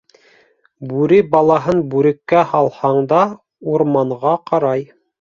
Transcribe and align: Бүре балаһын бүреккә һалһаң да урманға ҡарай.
Бүре 0.93 1.19
балаһын 1.35 1.85
бүреккә 1.93 2.43
һалһаң 2.55 3.01
да 3.15 3.23
урманға 3.77 4.39
ҡарай. 4.53 4.89